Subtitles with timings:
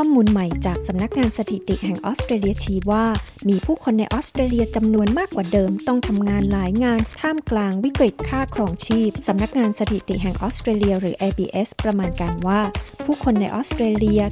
[0.00, 3.04] ข้อมูลใหม่จากสำนักงานสถิติแห่งออสเตรเลียชี้ว่า
[3.48, 12.60] มีผู้คนในออสเตรเลียจำนวนมากกว่าเดิมต้องทำงานหลายงานท่ามกลางวิกฤตค่าครองชีพสำนักงานสถิติแห่งออสเตรเลียหรือ ABS ประมาณการว่า
[13.04, 14.22] ผู้คนในออสเตรเลีย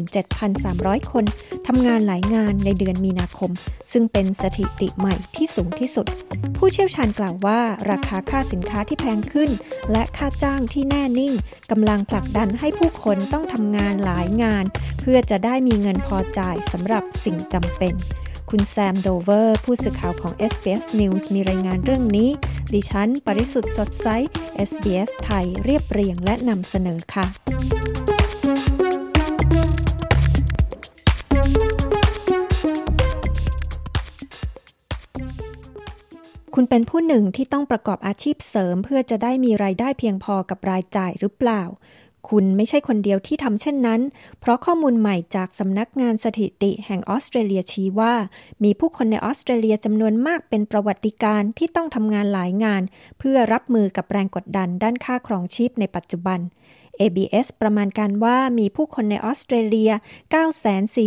[0.00, 1.24] 947,300 คน
[1.66, 3.50] ทำงานหลายงานในเดือนมีนาคม
[3.92, 6.06] ซึ่งเป็นสถิติใหม่ที่สูงที่สุด
[6.56, 7.60] ผู้เชี่ยวชาญกล่าวว่า
[7.90, 9.50] ราคาค่าสินค้าที่แพงขึ้น
[9.92, 11.34] และค่าจ้างที่แน่นิ่ง
[11.70, 14.53] กำลังผลักดันให้ผู้คนต้องทำงานหลายงาน
[15.00, 17.94] เพื่อจะได้มีเงินพอจ่ายสำหรับสิ่งจำเป็น
[18.50, 22.30] คุณแซมโดเวอร์ ผู้สื่อข่าวของ SBS News มีรายงานเรื่องนี้
[22.72, 24.08] ดิฉัน ปริสุทธ์สดใส
[24.68, 27.26] SBS ไทยเรียบเรียงและนำเสนอค่ะ
[36.54, 41.62] คุณเป็นผู้หนึ่งที่ต้องประกอบอาชีพเสริม เพื่อจะได้มีรายได้เพียงพอกับรายจ่ายหรือเปล่า
[42.28, 44.00] คุณไม่ใช่คนเดียวที่ทำเช่นนั้น
[44.40, 48.14] เพราะข้อมูลใหม่จากสำนักงานสถิติแห่งออสเตรเลียชี้ว่า
[48.64, 52.82] มีผู้คนในออสเตรเลียจำนวนมากเป็นประวัติการที่ต้องทำงานหลายงาน
[53.18, 56.40] เพื่อรับมือกับแรงกดดันด้านค่าครองชีพในปัจจุบัน
[57.00, 59.92] ABS ประมาณการว่ามีผู้คนในออสเตรเลีย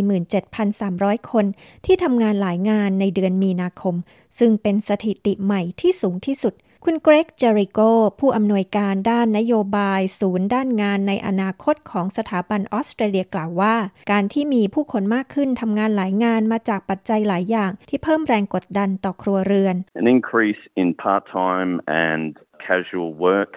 [0.08, 1.45] 947,300 คน
[1.86, 3.95] ที่ทำงานหลายงานในเดือนมีนาคม
[4.40, 6.54] ซึ่งเป็นสถิติใหม่ที่สูงที่สุด
[6.90, 7.80] คุณเกรกเจริโก
[8.20, 13.76] ผู้อำนวยการด้านนโยบาย ศูนย์ด้านงานในอนาคตของสถาบันออสเตรเลียกล่าวว่า
[14.12, 21.74] การที่มีผู้คนมากขึ้นทำงานหลายงานมาจากปัจจัยหลายอย่าง ที่เพิ่มแรงกดดันต่อครัวเรือน An increase in part-time
[22.10, 22.30] and
[22.68, 23.52] casual work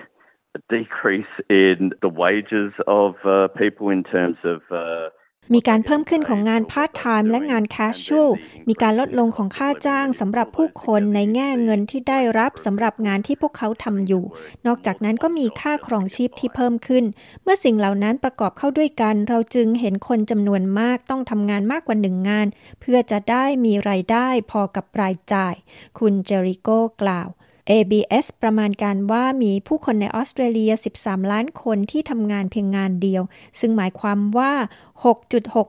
[0.59, 1.35] a decrease
[1.67, 2.73] in the wages
[3.03, 5.09] of uh, people in terms of uh,
[5.55, 8.31] มีการเพิ่มขึ้นของงานพาร์ทไทม์และงาน casual
[8.69, 14.25] มีการลดลงของค่าจ้างสำหรับผู้คนในแง่เงินที่ได้รับสำหรับงานที่พวกเขาทำอยู่
[14.67, 17.05] นอกจากนั้นก็มีค่าครองชีพที่เพิ่มขึ้น
[17.43, 22.47] เมื่อสิ่งเหล่านั้นประกอบเข้าด้วยกัน เราจึงเห็นคนจำนวนมากต้องทำงานมากกว่าหนึ่งงาน
[22.81, 25.55] เพื่อจะได้มีรายได้พอกับรายจ่าย
[25.99, 27.29] คุณเจริโก้กล่าว
[27.69, 33.23] ABS ประมาณการว่ามีผู้คนในออสเตรเลีย 13 ล้านคนที่ทำงานเพียงงานเดียว
[33.61, 34.53] ซึ่งหมายความว่า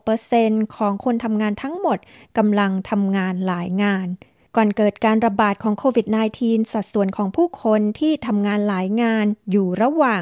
[0.06, 1.97] 6.6%ของคนทำงานทั้งหมด
[2.38, 4.09] กำลังทำงานหลายงาน
[4.57, 6.07] ก่อนเกิดการระบาดของโควิด
[6.40, 10.22] -19 สัดส่วนของผู้คนที่ทำงานหลายงานอยู่ระหว่าง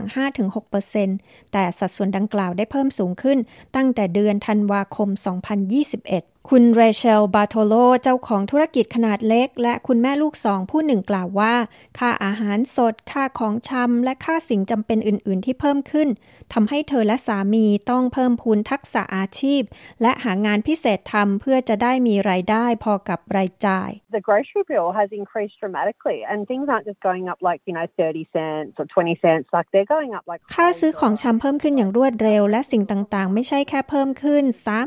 [0.75, 3.38] 5-6%แต่สัดส่วนดังกล่าวได้เพิ่มสูงขึ้น
[3.75, 5.09] ตั้งแต่เดือนธันวาคม
[5.78, 7.73] 2021คุณเรเชล บาโทโล
[8.03, 11.53] เจ้าของธุรกิจขนาดเล็ก และคุณแม่ลูกสองผู้หนึ่งกล่าวว่า
[12.00, 16.07] ค่าอาหารสด ค่าของชำ และค่าสิ่งจำเป็นอื่น ๆ ที่เพิ่มขึ้น
[16.53, 19.61] ทำให้เธอและสามีต้องเพิ่มพูนทักษะอาชีพ
[20.01, 27.73] และหางานพิเศษทำเพื่อจะได้มีรายได้พอกับรายจ่าย The grocery bill has increased dramatically and things aren't just going up like you
[27.77, 34.44] know 30 cents or 20 cents like they're going up like ค่าซื้อของชำเพิ่มขึ้นอย่างรวดเร็ว และสิ่งต่าง ๆ ไม่ใช่แค่เพิ่มขึ้น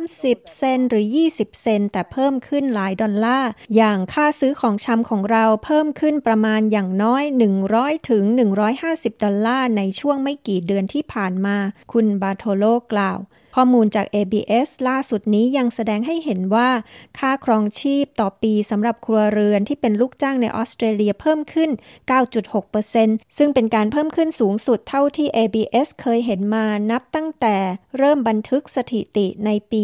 [0.09, 7.25] 30 เซนหรือ 20เซนแต่เพิ่มขึ้นหลายดอลลาร์ อย่างค่าซื้อของชำของเราเพิ่มขึ้นประมาณอย่างน้อย
[7.67, 8.25] 100 ถึง
[8.75, 11.57] 150 ดอลลาร์ในช่วงไม่กี่เดือนที่ผ่านมา
[11.93, 13.19] คุณบาโทโลกล่าว
[13.55, 16.71] ข้อมูลจาก ABS ล่าสุดนี้ยังแสดงให้เห็นว่า
[17.19, 21.71] ค่าครองชีพต่อปีสำหรับครัวเรือนที่เป็นลูกจ้างในออสเตรเลียเพิ่มขึ้น
[22.53, 27.57] 9.6%ซึ่งเป็นการเพิ่มขึ้นสูงสุดเท่าที่ ABS เคยเห็นมานับตั้งแต่
[27.99, 29.83] เริ่มบันทึกสถิติในปี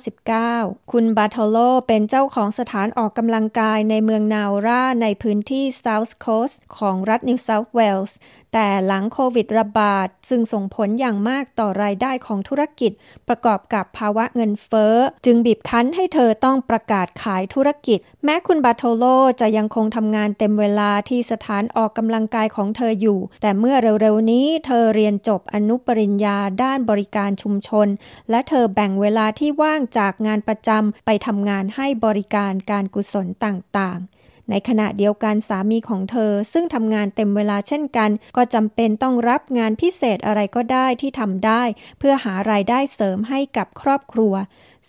[0.00, 1.56] 1999 คุณบาทโล
[1.88, 8.12] เป็นเจ้าของสถานออกกำลังกายในเมืองนาวราในพื้นที่ South Coast ของรัฐ New South Wales
[8.52, 12.92] แต่หลังโควิดระบาดซึ่งส่งผลอย่างมากต่อรายได้ของธุรกิจ
[13.28, 19.04] ประกอบกับภาวะเงินเฟ้อ จึงบีบคั้นให้เธอต้องประกาศขายธุรกิจ แม้คุณบาโทโล
[19.40, 27.88] จะยังคงทำงานเต็มเวลาที่สถานออกกำลังกายของเธออยู่ แต่เมื่อเร็วๆนี้เธอเรียนจบอนุปริญญาด้านบริการชุมชน
[28.30, 34.17] และเธอแบ่งเวลาที่ว่างจากงานประจำไปทำงานให้บริการการกุศลต่างๆ
[34.50, 41.62] ในขณะเดียวกันสามีของเธอซึ่งทำงานเต็มเวลาเช่นกัน ก็จำเป็นต้องรับงานพิเศษอะไรก็ได้ที่ทำได้
[41.98, 44.34] เพื่อหารายได้เสริมให้กับครอบครัว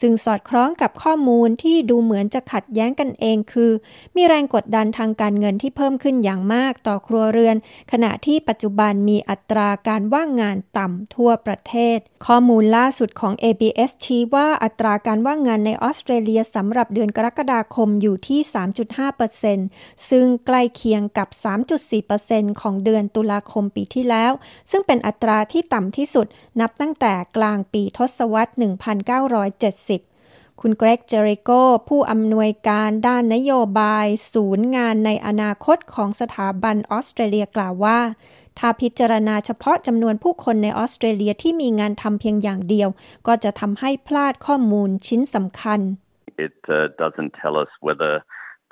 [0.01, 3.71] ซึ่งสอดคล้องกับข้อมูลที่ดูเหมือนจะขัดแย้งกันเองคือ
[4.15, 7.55] มีแรงกดดันทางการเงินที่เพิ่มขึ้นอย่างมากต่อครัวเรือน
[7.91, 18.39] ขณะที่ปัจจุบันมีอัตราการว่างงานต่ำทั่วประเทศ ข้อมูลล่าสุดของ ABS ชี้ว่าอัตราการว่างงานในออสเตรเลียสำหรับเดือนกรกฎาคมอยู่ที่
[19.45, 21.29] 3.5%ซึ่งใกล้เคียงกับ
[21.95, 24.31] 3.4%ของเดือนตุลาคมปีที่แล้ว
[24.71, 26.27] ซึ่งเป็นอัตราที่ต่ำที่สุด
[26.61, 31.51] นับตั้งแต่กลางปีทศวรรษ 1970 70 คุณเกรกเจริโก
[31.87, 37.99] ผู้อำนวยการด้านนโยบาย ศูนย์งานในอนาคตของสถาบันออสเตรเลียกล่าวว่า
[38.59, 42.89] ถ้าพิจารณาเฉพาะจำนวนผู้คนในออสเตรเลียที่มีงานทำเพียงอย่างเดียว
[43.27, 45.79] ก็จะทำให้พลาดข้อมูลชิ้นสำคัญ
[46.47, 48.13] It uh, doesn't tell us whether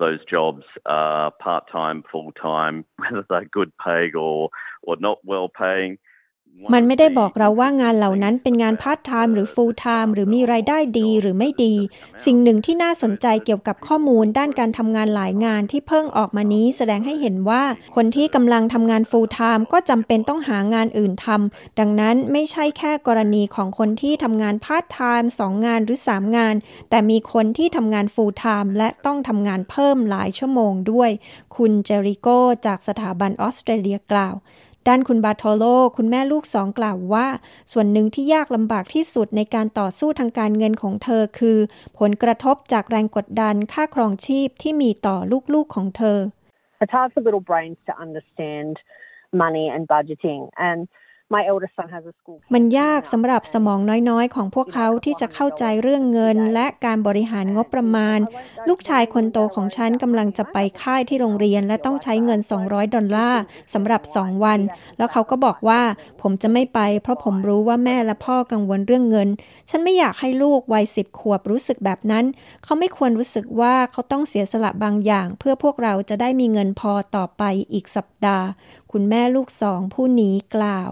[0.04, 4.50] those jobs are part-time, full-time, whether they're good paying or,
[4.88, 5.92] or not well paying.
[6.74, 11.74] มันไม่ได้บอกเราว่างานเหล่านั้นเป็นงานพาร์ทไทม์หรือฟูลไทม์หรือมีรายได้ดีหรือไม่ดี
[12.26, 17.64] สิ่งหนึ่งที่น่าสนใจเกี่ยวกับข้อมูลด้านการทำงานหลายงานที่เพิ่งออกมานี้แสดงให้เห็นว่า
[17.96, 26.56] คนที่กำลังทำงานฟูลไทม์ก็จำเป็นต้องหางานอื่นทำดังนั้นไม่ใช่แค่กรณีของคนที่ทำงานพาร์ทไทม์สองงานหรือสามงาน
[26.90, 31.10] แต่มีคนที่ทำงานฟูลไทม์และต้องทำงานเพิ่มหลายชั่วโมงด้วย
[31.56, 32.28] คุณเจริโก
[32.66, 34.36] จากสถาบันออสเตรเลียกล่าว
[34.88, 35.64] ด้านคุณบาโทโล
[35.98, 37.28] คุณแม่ลูกสองกล่าวว่า
[37.74, 41.58] ส่วนหนึ่งที่ยากลำบากที่สุดในการต่อสู้ทางการเงินของเธอคือ
[42.00, 45.18] ผลกระทบจากแรงกดดันค่าครองชีพที่มีต่อ
[45.54, 46.20] ลูกๆของเธอ
[46.82, 48.74] It's hard for little brains to understand
[49.44, 50.80] money and budgeting and
[52.54, 53.80] มันยากสำหรับสมอง
[54.10, 58.20] น้อยๆ ของพวกเขาที่จะเข้าใจเรื่องเงิน และการบริหารงบประมาณ
[58.68, 63.42] ลูกชายคนโตของฉันกำลังจะไปค่ายที่โรงเรียนและต้องใช้เงิน 200 ดอลลาร์
[63.74, 64.60] สำหรับ 2 วัน
[64.98, 65.82] แล้วเขาก็บอกว่า
[66.22, 69.30] ผมจะไม่ไป เพราะผมรู้ว่าแม่และพ่อกังวลเรื่องเงิน
[69.70, 72.26] ฉันไม่อยากให้ลูกวัยสิบขวบรู้สึกแบบนั้น
[72.64, 78.48] เขาไม่ควรรู้สึกว่าเขาต้องเสียสละบางอย่าง เพื่อพวกเราจะได้มีเงินพอต่อไปอีกสัปดาห์
[78.92, 80.92] คุณแม่ลูกสองผู้นี้กล่าว